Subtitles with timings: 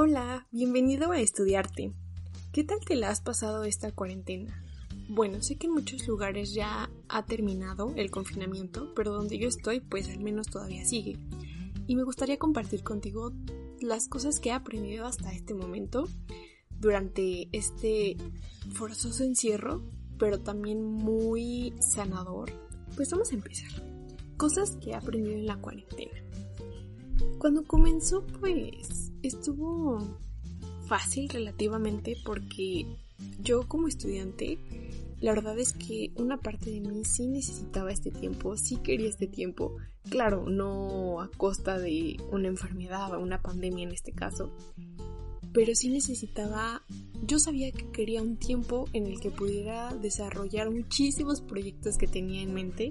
[0.00, 1.92] Hola, bienvenido a Estudiarte.
[2.52, 4.62] ¿Qué tal te la has pasado esta cuarentena?
[5.08, 9.80] Bueno, sé que en muchos lugares ya ha terminado el confinamiento, pero donde yo estoy
[9.80, 11.18] pues al menos todavía sigue.
[11.88, 13.32] Y me gustaría compartir contigo
[13.80, 16.06] las cosas que he aprendido hasta este momento
[16.78, 18.16] durante este
[18.74, 19.82] forzoso encierro,
[20.16, 22.52] pero también muy sanador.
[22.94, 23.82] Pues vamos a empezar.
[24.36, 26.27] Cosas que he aprendido en la cuarentena.
[27.38, 29.98] Cuando comenzó pues estuvo
[30.86, 32.86] fácil relativamente porque
[33.40, 34.58] yo como estudiante
[35.20, 39.26] la verdad es que una parte de mí sí necesitaba este tiempo, sí quería este
[39.26, 39.76] tiempo.
[40.08, 44.54] Claro, no a costa de una enfermedad o una pandemia en este caso,
[45.52, 46.82] pero sí necesitaba,
[47.24, 52.42] yo sabía que quería un tiempo en el que pudiera desarrollar muchísimos proyectos que tenía
[52.42, 52.90] en mente,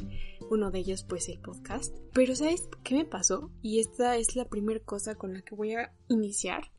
[0.49, 1.95] uno de ellos pues el podcast.
[2.13, 3.51] Pero ¿sabes qué me pasó?
[3.61, 6.71] Y esta es la primera cosa con la que voy a iniciar,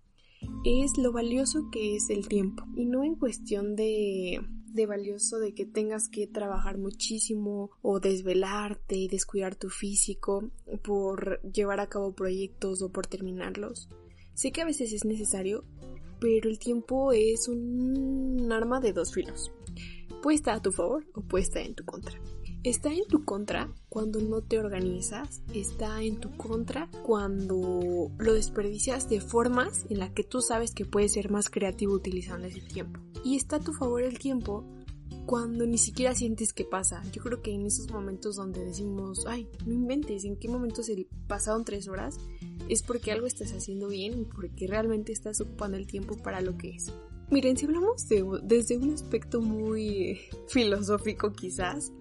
[0.64, 2.64] es lo valioso que es el tiempo.
[2.76, 4.40] Y no en cuestión de
[4.72, 10.50] de valioso de que tengas que trabajar muchísimo o desvelarte y descuidar tu físico
[10.82, 13.88] por llevar a cabo proyectos o por terminarlos.
[14.34, 15.64] Sé que a veces es necesario,
[16.20, 19.50] pero el tiempo es un arma de dos filos.
[20.22, 22.20] Puede estar a tu favor o puede estar en tu contra.
[22.68, 29.08] Está en tu contra cuando no te organizas, está en tu contra cuando lo desperdicias
[29.08, 33.00] de formas en las que tú sabes que puedes ser más creativo utilizando ese tiempo.
[33.24, 34.66] Y está a tu favor el tiempo
[35.24, 37.02] cuando ni siquiera sientes que pasa.
[37.10, 41.08] Yo creo que en esos momentos donde decimos, ay, no inventes, ¿en qué momento se
[41.26, 42.18] pasaron tres horas?
[42.68, 46.58] Es porque algo estás haciendo bien y porque realmente estás ocupando el tiempo para lo
[46.58, 46.92] que es.
[47.30, 48.06] Miren, si hablamos
[48.42, 51.92] desde un aspecto muy filosófico quizás,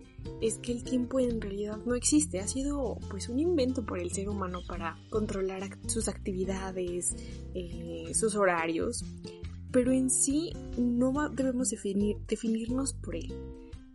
[0.41, 4.11] es que el tiempo en realidad no existe, ha sido pues un invento por el
[4.11, 7.15] ser humano para controlar sus actividades,
[7.53, 9.03] eh, sus horarios,
[9.71, 13.33] pero en sí no debemos definir, definirnos por él.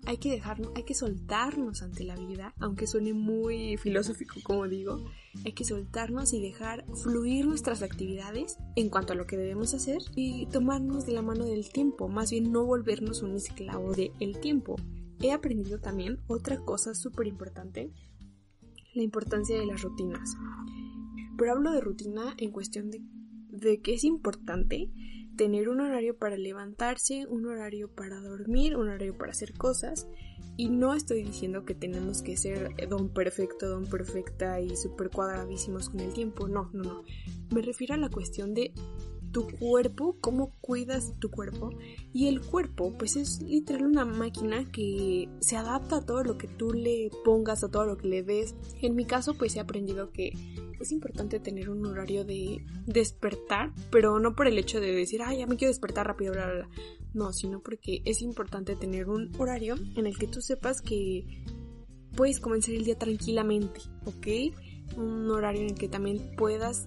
[0.05, 4.99] Hay que dejarnos, hay que soltarnos ante la vida, aunque suene muy filosófico como digo,
[5.45, 9.99] hay que soltarnos y dejar fluir nuestras actividades en cuanto a lo que debemos hacer
[10.17, 14.75] y tomarnos de la mano del tiempo, más bien no volvernos un esclavo del tiempo
[15.23, 17.91] he aprendido también otra cosa súper importante,
[18.95, 20.37] la importancia de las rutinas.
[21.39, 23.01] Pero hablo de rutina en cuestión de,
[23.49, 24.91] de que es importante
[25.37, 30.07] tener un horario para levantarse, un horario para dormir, un horario para hacer cosas.
[30.57, 35.89] Y no estoy diciendo que tenemos que ser don perfecto, don perfecta y súper cuadradísimos
[35.89, 36.49] con el tiempo.
[36.49, 37.03] No, no, no.
[37.51, 38.75] Me refiero a la cuestión de
[39.33, 41.71] tu cuerpo, cómo cuidas tu cuerpo.
[42.13, 46.49] Y el cuerpo, pues es literal una máquina que se adapta a todo lo que
[46.49, 48.55] tú le pongas, a todo lo que le des.
[48.81, 50.33] En mi caso, pues he aprendido que
[50.81, 55.39] es importante tener un horario de despertar, pero no por el hecho de decir, ay,
[55.39, 56.69] ya me quiero despertar rápido, bla, bla, bla.
[57.15, 61.45] No, sino porque es importante tener un horario en el que tú sepas que
[62.17, 64.97] puedes comenzar el día tranquilamente, ¿ok?
[64.97, 66.87] Un horario en el que también puedas,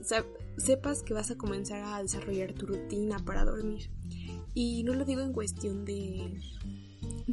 [0.58, 3.90] sepas que vas a comenzar a desarrollar tu rutina para dormir.
[4.54, 6.40] Y no lo digo en cuestión de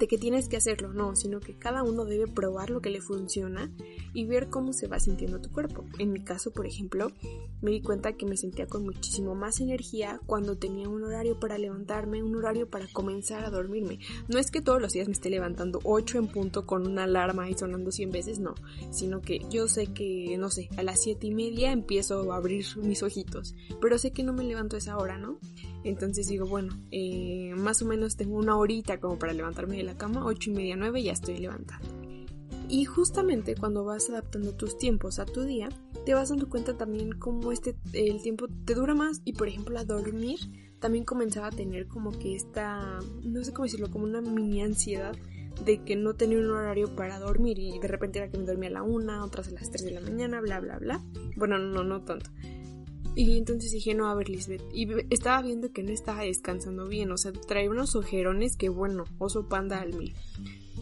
[0.03, 3.01] de que tienes que hacerlo, no, sino que cada uno debe probar lo que le
[3.01, 3.71] funciona
[4.13, 5.85] y ver cómo se va sintiendo tu cuerpo.
[6.01, 7.13] En mi caso, por ejemplo,
[7.61, 11.57] me di cuenta que me sentía con muchísimo más energía cuando tenía un horario para
[11.57, 14.01] levantarme, un horario para comenzar a dormirme.
[14.27, 17.49] No es que todos los días me esté levantando 8 en punto con una alarma
[17.49, 18.57] y sonando 100 veces, no,
[18.91, 22.67] sino que yo sé que, no sé, a las 7 y media empiezo a abrir
[22.79, 25.39] mis ojitos, pero sé que no me levanto a esa hora, ¿no?
[25.85, 29.97] Entonces digo, bueno, eh, más o menos tengo una horita como para levantarme de la
[29.97, 31.81] cama, 8 y media, 9 ya estoy levantada.
[32.69, 35.69] Y justamente cuando vas adaptando tus tiempos a tu día,
[36.07, 39.79] te vas dando cuenta también cómo este, el tiempo te dura más y por ejemplo
[39.79, 40.39] a dormir
[40.81, 45.15] también comenzaba a tener como que esta, no sé cómo decirlo, como una mini ansiedad
[45.65, 48.71] de que no tenía un horario para dormir y de repente era que me dormía
[48.71, 51.05] a la una, otras a las 3 de la mañana, bla, bla, bla.
[51.37, 52.31] Bueno, no, no tanto.
[53.15, 54.63] Y entonces dije, no, a ver, Lisbeth.
[54.73, 57.13] Y estaba viendo que no estaba descansando bien.
[57.13, 60.15] O sea, trae unos ojerones que, bueno, oso panda al mil.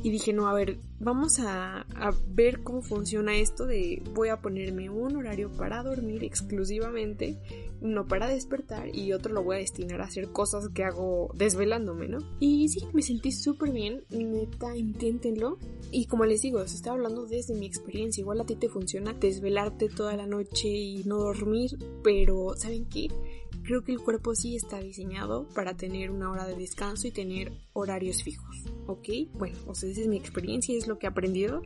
[0.02, 4.40] Y dije, no, a ver, vamos a, a, ver cómo funciona esto de voy a
[4.40, 7.36] ponerme un horario para dormir exclusivamente
[7.80, 12.08] no para despertar y otro lo voy a destinar a hacer cosas que hago desvelándome,
[12.08, 12.18] ¿no?
[12.38, 15.58] Y sí, me sentí súper bien, neta, inténtenlo.
[15.90, 19.12] Y como les digo, se está hablando desde mi experiencia, igual a ti te funciona
[19.14, 21.70] desvelarte toda la noche y no dormir,
[22.02, 23.08] pero ¿saben qué?
[23.64, 27.52] Creo que el cuerpo sí está diseñado para tener una hora de descanso y tener
[27.72, 29.08] horarios fijos, ¿ok?
[29.34, 31.62] Bueno, o sea, esa es mi experiencia, es lo que he aprendido,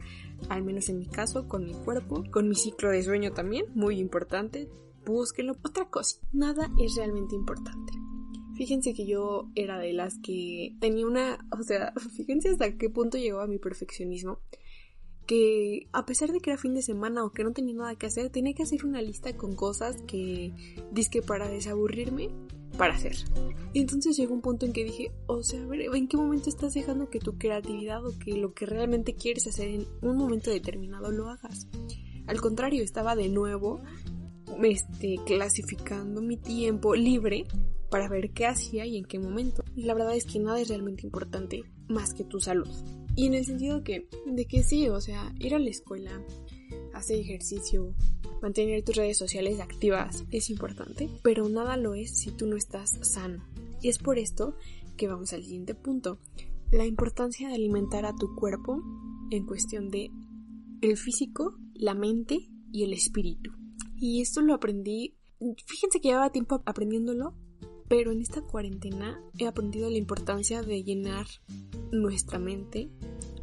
[0.48, 3.98] al menos en mi caso, con mi cuerpo, con mi ciclo de sueño también, muy
[3.98, 4.68] importante
[5.04, 5.56] búsquenlo.
[5.62, 7.92] Otra cosa, nada es realmente importante.
[8.54, 13.18] Fíjense que yo era de las que tenía una, o sea, fíjense hasta qué punto
[13.18, 14.38] llegó a mi perfeccionismo,
[15.26, 18.06] que a pesar de que era fin de semana o que no tenía nada que
[18.06, 20.52] hacer, tenía que hacer una lista con cosas que,
[20.92, 22.28] disque para desaburrirme,
[22.76, 23.16] para hacer.
[23.72, 26.50] Y entonces llegó un punto en que dije, o sea, a ver, ¿en qué momento
[26.50, 30.50] estás dejando que tu creatividad o que lo que realmente quieres hacer en un momento
[30.50, 31.66] determinado lo hagas?
[32.26, 33.80] Al contrario, estaba de nuevo
[35.26, 37.44] clasificando mi tiempo libre
[37.90, 39.62] para ver qué hacía y en qué momento.
[39.76, 42.68] La verdad es que nada es realmente importante más que tu salud.
[43.16, 46.20] Y en el sentido de que sí, o sea, ir a la escuela,
[46.92, 47.94] hacer ejercicio,
[48.42, 52.98] mantener tus redes sociales activas es importante, pero nada lo es si tú no estás
[53.02, 53.44] sano.
[53.80, 54.56] Y es por esto
[54.96, 56.18] que vamos al siguiente punto,
[56.72, 58.82] la importancia de alimentar a tu cuerpo
[59.30, 60.10] en cuestión de
[60.80, 63.52] el físico, la mente y el espíritu.
[63.96, 65.16] Y esto lo aprendí,
[65.66, 67.34] fíjense que llevaba tiempo aprendiéndolo,
[67.88, 71.26] pero en esta cuarentena he aprendido la importancia de llenar
[71.92, 72.90] nuestra mente,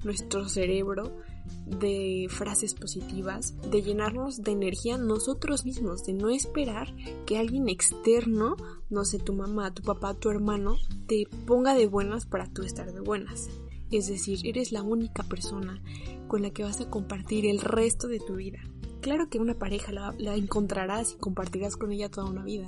[0.04, 1.18] nuestro cerebro
[1.66, 6.94] de frases positivas, de llenarnos de energía nosotros mismos, de no esperar
[7.26, 8.56] que alguien externo,
[8.90, 10.78] no sé, tu mamá, tu papá, tu hermano,
[11.08, 13.50] te ponga de buenas para tú estar de buenas.
[13.92, 15.84] Es decir, eres la única persona
[16.28, 18.60] con la que vas a compartir el resto de tu vida.
[19.02, 22.68] Claro que una pareja la, encontrarás y compartirás con ella toda una vida,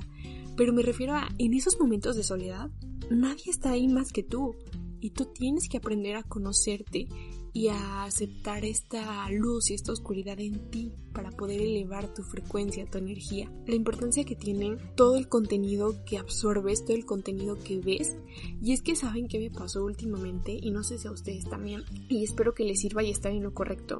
[0.57, 2.69] pero me refiero a, en esos momentos de soledad,
[3.09, 4.55] nadie está ahí más que tú.
[4.99, 7.07] Y tú tienes que aprender a conocerte
[7.53, 12.89] y a aceptar esta luz y esta oscuridad en ti para poder elevar tu frecuencia,
[12.89, 13.51] tu energía.
[13.67, 18.17] La importancia que tiene todo el contenido que absorbes, todo el contenido que ves.
[18.61, 21.83] Y es que saben qué me pasó últimamente y no sé si a ustedes también.
[22.09, 23.99] Y espero que les sirva y estar en lo correcto.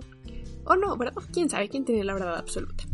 [0.66, 1.22] O no, ¿verdad?
[1.32, 1.70] ¿Quién sabe?
[1.70, 2.86] ¿Quién tiene la verdad absoluta?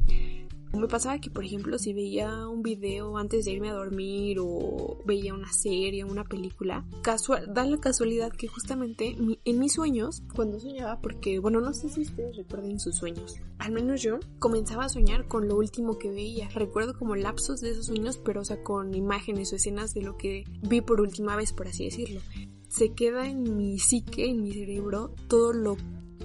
[0.71, 5.01] Me pasaba que, por ejemplo, si veía un video antes de irme a dormir o
[5.03, 10.59] veía una serie, una película, casual, da la casualidad que justamente en mis sueños, cuando
[10.59, 14.89] soñaba, porque, bueno, no sé si ustedes recuerden sus sueños, al menos yo comenzaba a
[14.89, 16.49] soñar con lo último que veía.
[16.49, 20.17] Recuerdo como lapsos de esos sueños, pero, o sea, con imágenes o escenas de lo
[20.17, 22.21] que vi por última vez, por así decirlo.
[22.67, 25.77] Se queda en mi psique, en mi cerebro, todo lo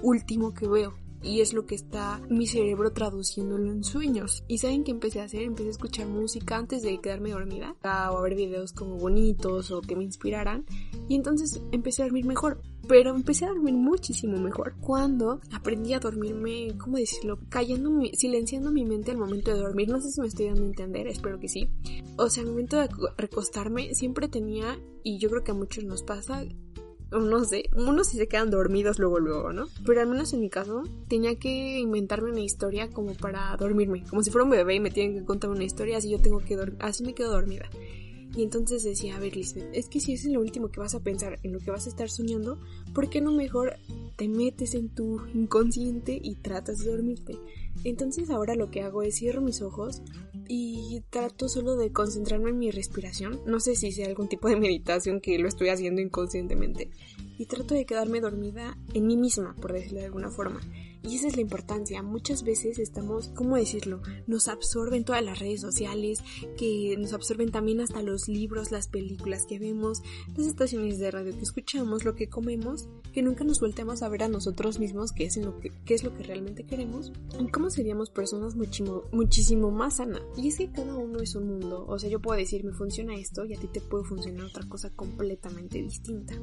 [0.03, 4.43] último que veo y es lo que está mi cerebro traduciéndolo en sueños.
[4.47, 5.41] ¿Y saben qué empecé a hacer?
[5.41, 9.81] Empecé a escuchar música antes de quedarme dormida o a ver videos como bonitos o
[9.81, 10.65] que me inspiraran
[11.09, 12.61] y entonces empecé a dormir mejor.
[12.87, 17.39] Pero empecé a dormir muchísimo mejor cuando aprendí a dormirme, ¿cómo decirlo?
[17.49, 19.89] Callando, silenciando mi mente al momento de dormir.
[19.89, 21.67] No sé si me estoy dando a entender, espero que sí.
[22.17, 22.87] O sea, al momento de
[23.17, 26.43] recostarme siempre tenía, y yo creo que a muchos nos pasa,
[27.19, 29.67] no sé, unos sí se quedan dormidos luego, luego, ¿no?
[29.85, 34.23] Pero al menos en mi caso, tenía que inventarme una historia como para dormirme, como
[34.23, 36.57] si fuera un bebé y me tienen que contar una historia, así yo tengo que
[36.79, 37.69] así me quedo dormida.
[38.35, 40.99] Y entonces decía, a ver, Lisbeth, es que si es lo último que vas a
[40.99, 42.59] pensar, en lo que vas a estar soñando,
[42.93, 43.77] ¿por qué no mejor
[44.17, 47.37] te metes en tu inconsciente y tratas de dormirte?
[47.85, 50.01] Entonces ahora lo que hago es cierro mis ojos
[50.47, 53.41] y trato solo de concentrarme en mi respiración.
[53.45, 56.89] No sé si sea algún tipo de meditación que lo estoy haciendo inconscientemente.
[57.37, 60.61] Y trato de quedarme dormida en mí misma, por decirlo de alguna forma.
[61.07, 62.01] Y esa es la importancia.
[62.01, 64.01] Muchas veces estamos, ¿cómo decirlo?
[64.27, 66.19] Nos absorben todas las redes sociales,
[66.57, 70.01] que nos absorben también hasta los libros, las películas que vemos,
[70.35, 74.23] las estaciones de radio que escuchamos, lo que comemos, que nunca nos volteamos a ver
[74.23, 78.09] a nosotros mismos qué es, lo que, es lo que realmente queremos y cómo seríamos
[78.09, 80.21] personas muchísimo, muchísimo más sanas.
[80.35, 81.85] Y es que cada uno es un mundo.
[81.87, 84.67] O sea, yo puedo decir, me funciona esto y a ti te puede funcionar otra
[84.67, 86.33] cosa completamente distinta.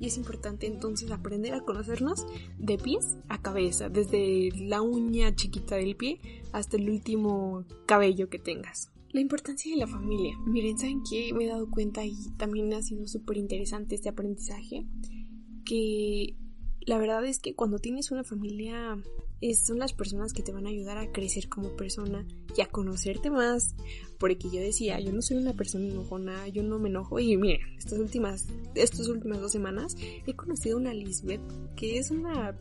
[0.00, 2.26] Y es importante entonces aprender a conocernos
[2.58, 6.20] de pies a cabeza, desde la uña chiquita del pie
[6.52, 8.90] hasta el último cabello que tengas.
[9.10, 10.36] La importancia de la familia.
[10.46, 11.32] Miren, ¿saben qué?
[11.32, 14.86] Me he dado cuenta y también ha sido súper interesante este aprendizaje.
[15.64, 16.36] Que
[16.80, 19.02] la verdad es que cuando tienes una familia
[19.54, 22.26] son las personas que te van a ayudar a crecer como persona
[22.56, 23.74] y a conocerte más.
[24.18, 27.18] Porque yo decía, yo no soy una persona enojona, yo no me enojo.
[27.18, 31.40] Y mira, estas últimas, estas últimas dos semanas he conocido a una Lisbeth
[31.76, 32.58] que es una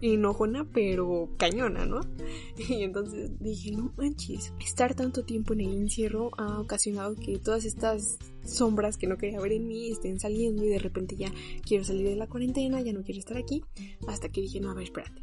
[0.00, 2.00] enojona pero cañona, ¿no?
[2.68, 7.64] Y entonces dije, no manches, estar tanto tiempo en el encierro ha ocasionado que todas
[7.64, 11.32] estas sombras que no quería ver en mí estén saliendo y de repente ya
[11.66, 13.62] quiero salir de la cuarentena, ya no quiero estar aquí,
[14.06, 15.22] hasta que dije, no, a ver, espérate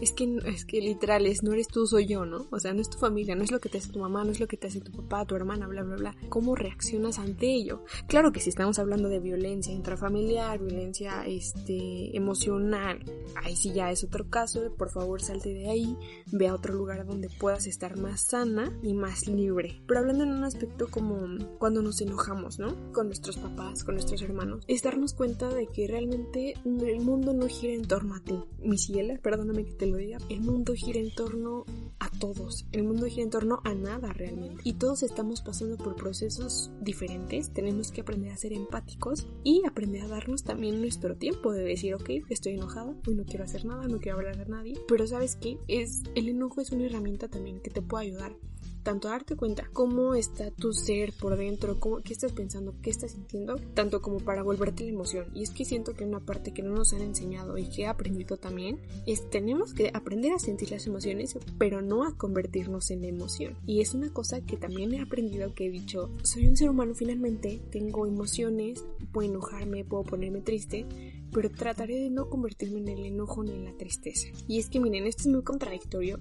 [0.00, 2.46] es que, es que literal es, no eres tú, soy yo, ¿no?
[2.50, 4.30] O sea, no es tu familia, no es lo que te hace tu mamá, no
[4.30, 6.16] es lo que te hace tu papá, tu hermana, bla, bla, bla.
[6.28, 7.84] ¿Cómo reaccionas ante ello?
[8.06, 13.04] Claro que si estamos hablando de violencia intrafamiliar, violencia, este, emocional,
[13.36, 15.96] ahí sí ya es otro caso, por favor salte de ahí,
[16.32, 19.82] ve a otro lugar donde puedas estar más sana y más libre.
[19.86, 21.20] Pero hablando en un aspecto como
[21.58, 22.92] cuando nos enojamos, ¿no?
[22.92, 27.46] Con nuestros papás, con nuestros hermanos, es darnos cuenta de que realmente el mundo no
[27.48, 28.38] gira en torno a ti.
[28.58, 31.64] Mi ciela, perdóname que te el mundo gira en torno
[31.98, 32.66] a todos.
[32.72, 34.62] El mundo gira en torno a nada realmente.
[34.64, 37.50] Y todos estamos pasando por procesos diferentes.
[37.50, 41.94] Tenemos que aprender a ser empáticos y aprender a darnos también nuestro tiempo de decir,
[41.94, 44.74] ok, estoy enojada, hoy no quiero hacer nada, no quiero hablar a nadie.
[44.86, 48.36] Pero sabes que es, el enojo es una herramienta también que te puede ayudar
[48.82, 53.12] tanto darte cuenta cómo está tu ser por dentro, cómo, qué estás pensando, qué estás
[53.12, 55.26] sintiendo, tanto como para volverte la emoción.
[55.34, 57.86] Y es que siento que una parte que no nos han enseñado y que he
[57.86, 63.04] aprendido también es tenemos que aprender a sentir las emociones, pero no a convertirnos en
[63.04, 63.56] emoción.
[63.66, 66.94] Y es una cosa que también he aprendido que he dicho, soy un ser humano
[66.94, 70.86] finalmente, tengo emociones, puedo enojarme, puedo ponerme triste,
[71.32, 74.28] pero trataré de no convertirme en el enojo ni en la tristeza.
[74.48, 76.18] Y es que miren, esto es muy contradictorio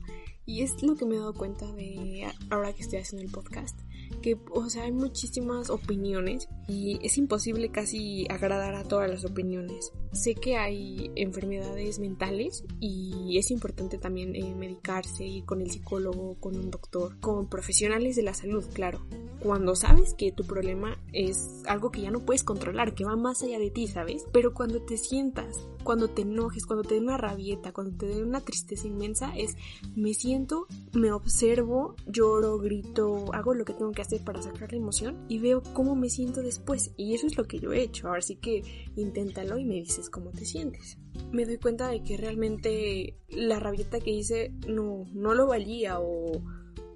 [0.49, 3.79] y es lo que me he dado cuenta de ahora que estoy haciendo el podcast.
[4.23, 9.91] Que, o sea, hay muchísimas opiniones y es imposible casi agradar a todas las opiniones.
[10.11, 16.39] Sé que hay enfermedades mentales y es importante también eh, medicarse, ir con el psicólogo,
[16.39, 19.05] con un doctor, con profesionales de la salud, claro
[19.39, 23.41] cuando sabes que tu problema es algo que ya no puedes controlar, que va más
[23.41, 24.25] allá de ti, ¿sabes?
[24.31, 28.23] Pero cuando te sientas, cuando te enojes, cuando te dé una rabieta, cuando te dé
[28.23, 29.55] una tristeza inmensa, es
[29.95, 34.77] me siento, me observo, lloro, grito, hago lo que tengo que hacer para sacar la
[34.77, 36.91] emoción y veo cómo me siento después.
[36.97, 38.07] Y eso es lo que yo he hecho.
[38.07, 38.63] Ahora sí que
[38.95, 40.97] inténtalo y me dices cómo te sientes.
[41.31, 46.41] Me doy cuenta de que realmente la rabieta que hice no, no lo valía o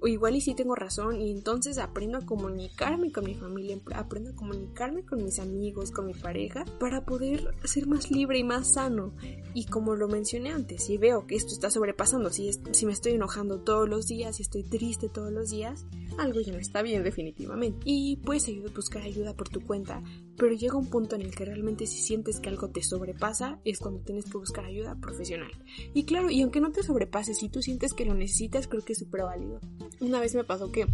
[0.00, 4.30] o igual y sí tengo razón y entonces aprendo a comunicarme con mi familia, aprendo
[4.30, 8.74] a comunicarme con mis amigos, con mi pareja, para poder ser más libre y más
[8.74, 9.12] sano.
[9.54, 13.12] Y como lo mencioné antes, si veo que esto está sobrepasando, si, si me estoy
[13.12, 15.86] enojando todos los días, si estoy triste todos los días,
[16.18, 17.78] algo ya no está bien definitivamente.
[17.84, 20.02] Y puedes buscar ayuda por tu cuenta,
[20.36, 23.78] pero llega un punto en el que realmente si sientes que algo te sobrepasa, es
[23.78, 25.50] cuando tienes que buscar ayuda profesional.
[25.92, 28.92] Y claro, y aunque no te sobrepase, si tú sientes que lo necesitas, creo que
[28.92, 29.60] es súper válido.
[30.00, 30.86] Una vez me pasó que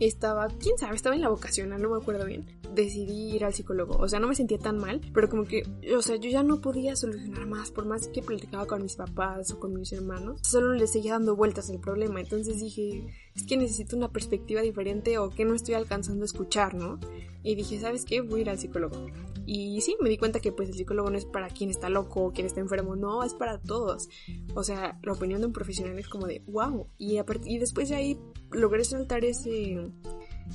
[0.00, 2.46] estaba, quién sabe, estaba en la vocacional, no me acuerdo bien.
[2.74, 3.96] Decidí ir al psicólogo.
[3.96, 5.62] O sea, no me sentía tan mal, pero como que,
[5.96, 9.50] o sea, yo ya no podía solucionar más, por más que platicaba con mis papás
[9.50, 12.20] o con mis hermanos, solo les seguía dando vueltas al problema.
[12.20, 13.06] Entonces dije,
[13.38, 16.98] es que necesito una perspectiva diferente o que no estoy alcanzando a escuchar, ¿no?
[17.44, 18.20] Y dije, ¿sabes qué?
[18.20, 19.06] Voy a ir al psicólogo.
[19.46, 22.32] Y sí, me di cuenta que pues el psicólogo no es para quien está loco
[22.32, 24.08] quien está enfermo, no, es para todos.
[24.56, 26.88] O sea, la opinión de un profesional es como de, wow.
[26.98, 28.18] Y, y después de ahí
[28.50, 29.88] logré saltar ese,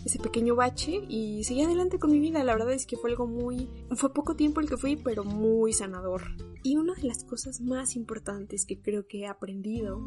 [0.06, 2.44] ese pequeño bache y seguí adelante con mi vida.
[2.44, 3.70] La verdad es que fue algo muy...
[3.96, 6.22] Fue poco tiempo el que fui, pero muy sanador.
[6.64, 10.02] Y una de las cosas más importantes que creo que he aprendido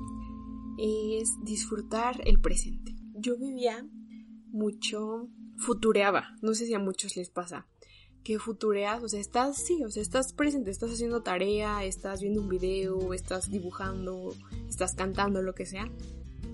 [0.79, 2.95] es disfrutar el presente.
[3.15, 3.87] Yo vivía
[4.49, 7.67] mucho, futureaba, no sé si a muchos les pasa,
[8.23, 12.41] que futureas, o sea, estás, sí, o sea, estás presente, estás haciendo tarea, estás viendo
[12.41, 14.35] un video, estás dibujando,
[14.69, 15.89] estás cantando, lo que sea,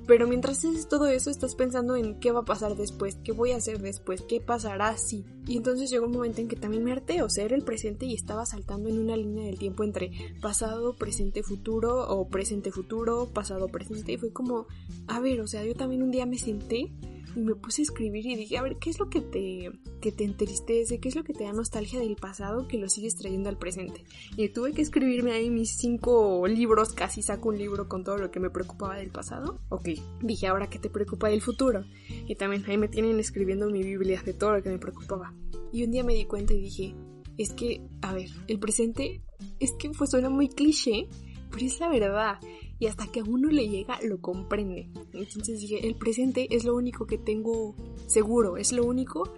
[0.06, 3.52] pero mientras haces todo eso, estás pensando en qué va a pasar después, qué voy
[3.52, 5.24] a hacer después, qué pasará si.
[5.46, 8.06] Y entonces llegó un momento en que también me harté, o sea, era el presente
[8.06, 13.28] y estaba saltando en una línea del tiempo entre pasado, presente, futuro, o presente, futuro,
[13.32, 14.12] pasado, presente.
[14.12, 14.66] Y fue como,
[15.06, 16.90] a ver, o sea, yo también un día me senté
[17.34, 20.12] y me puse a escribir y dije, a ver, ¿qué es lo que te, que
[20.12, 21.00] te entristece?
[21.00, 24.04] ¿Qué es lo que te da nostalgia del pasado que lo sigues trayendo al presente?
[24.36, 28.30] Y tuve que escribirme ahí mis cinco libros, casi saco un libro con todo lo
[28.30, 29.60] que me preocupaba del pasado.
[29.68, 29.88] Ok,
[30.20, 31.84] dije, ahora qué te preocupa del futuro.
[32.26, 35.34] Y también ahí me tienen escribiendo mi Biblia de todo lo que me preocupaba.
[35.72, 36.94] Y un día me di cuenta y dije,
[37.38, 39.22] es que, a ver, el presente,
[39.58, 41.08] es que pues suena muy cliché,
[41.50, 42.38] pero es la verdad
[42.82, 44.90] y hasta que a uno le llega lo comprende.
[45.12, 47.76] Entonces dije, el presente es lo único que tengo
[48.08, 49.32] seguro, es lo único.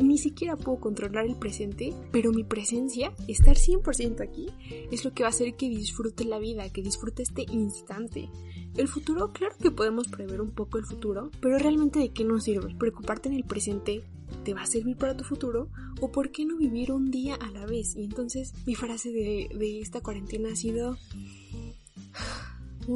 [0.00, 4.48] Ni siquiera puedo controlar el presente, pero mi presencia, estar 100% aquí,
[4.90, 8.28] es lo que va a hacer que disfrute la vida, que disfrute este instante.
[8.76, 12.42] El futuro, claro que podemos prever un poco el futuro, pero realmente de qué nos
[12.42, 12.74] sirve?
[12.74, 14.02] Preocuparte en el presente
[14.44, 15.68] te va a servir para tu futuro
[16.00, 17.94] o por qué no vivir un día a la vez.
[17.94, 20.96] Y entonces mi frase de, de esta cuarentena ha sido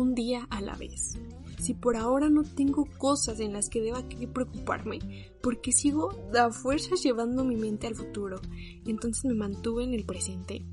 [0.01, 1.19] un día a la vez.
[1.59, 4.99] Si por ahora no tengo cosas en las que deba preocuparme,
[5.43, 8.41] porque sigo a fuerzas llevando mi mente al futuro,
[8.87, 10.65] entonces me mantuve en el presente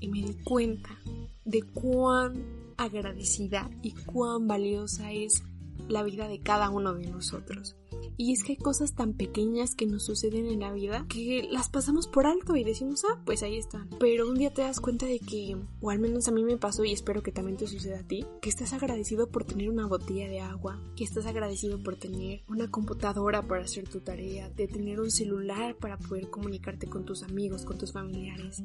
[0.00, 0.98] y me di cuenta
[1.44, 2.44] de cuán
[2.76, 5.42] agradecida y cuán valiosa es
[5.88, 7.76] la vida de cada uno de nosotros.
[8.16, 11.68] Y es que hay cosas tan pequeñas que nos suceden en la vida que las
[11.68, 13.88] pasamos por alto y decimos, ah, pues ahí están.
[13.98, 16.84] Pero un día te das cuenta de que, o al menos a mí me pasó
[16.84, 20.28] y espero que también te suceda a ti, que estás agradecido por tener una botella
[20.28, 25.00] de agua, que estás agradecido por tener una computadora para hacer tu tarea, de tener
[25.00, 28.62] un celular para poder comunicarte con tus amigos, con tus familiares.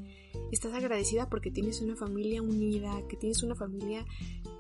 [0.52, 4.06] Estás agradecida porque tienes una familia unida, que tienes una familia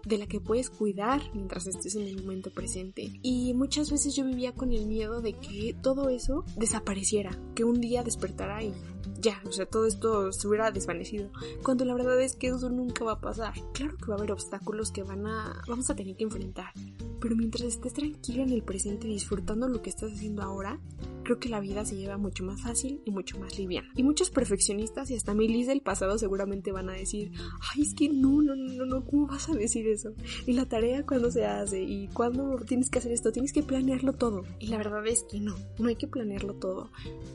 [0.06, 3.12] de la que puedes cuidar mientras estés en el momento presente.
[3.22, 7.80] Y muchas veces yo vivía con el miedo de que todo eso desapareciera, que un
[7.80, 8.74] día despertara y
[9.20, 11.32] ya, o sea, todo esto se hubiera desvanecido,
[11.64, 13.54] cuando la verdad es que eso nunca va a pasar.
[13.74, 16.72] Claro que va a haber obstáculos que van a vamos a tener que enfrentar,
[17.20, 20.80] pero mientras estés tranquilo en el presente disfrutando lo que estás haciendo ahora,
[21.28, 23.92] creo que la vida se lleva mucho más fácil y mucho más liviana.
[23.98, 27.34] Y muchos perfeccionistas y hasta milis del pasado seguramente van a decir,
[27.74, 30.14] ay, es que no, no, no, no, ¿cómo vas a decir eso?
[30.46, 34.14] Y la tarea cuando se hace y cuando tienes que hacer esto, tienes que planearlo
[34.14, 34.44] todo.
[34.60, 36.92] Y la verdad es que no, no hay que planearlo todo.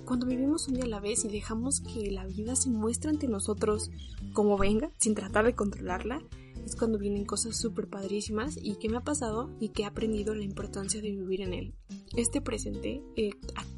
[0.06, 3.28] Cuando vivimos un día a la vez y dejamos que la vida se muestre ante
[3.28, 3.90] nosotros
[4.32, 6.22] como venga, sin tratar de controlarla,
[6.64, 10.34] es cuando vienen cosas súper padrísimas y que me ha pasado y que he aprendido
[10.34, 11.74] la importancia de vivir en él.
[12.16, 13.30] Este presente, eh,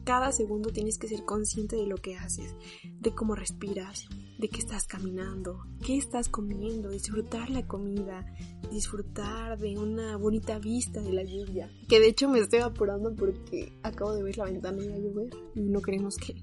[0.05, 2.55] cada segundo tienes que ser consciente de lo que haces,
[3.01, 4.07] de cómo respiras,
[4.39, 8.27] de qué estás caminando, qué estás comiendo, disfrutar la comida,
[8.71, 11.71] disfrutar de una bonita vista de la lluvia.
[11.89, 15.31] Que de hecho me estoy apurando porque acabo de ver la ventana y a llover
[15.55, 16.35] y no queremos que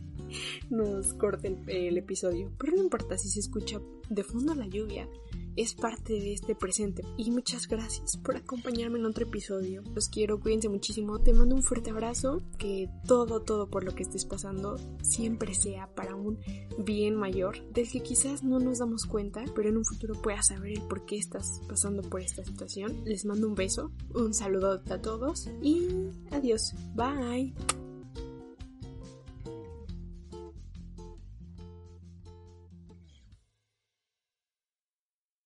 [0.70, 2.52] nos corte el, episodio.
[2.58, 5.08] Pero no importa si se escucha de fondo la lluvia
[5.56, 7.04] es parte de este presente.
[7.18, 9.84] Y muchas gracias por acompañarme en otro episodio.
[9.94, 11.20] Los quiero, cuídense muchísimo.
[11.20, 12.42] Te mando un fuerte abrazo.
[12.58, 16.40] Que todo, todo por lo que estés pasando siempre sea para un
[16.78, 20.74] bien mayor, del que quizás no nos damos cuenta, pero en un futuro puedas saber
[20.74, 23.04] el por qué estás pasando por esta situación.
[23.06, 25.88] Les mando un beso, un saludo a todos y
[26.32, 26.74] adiós.
[26.96, 27.81] Bye.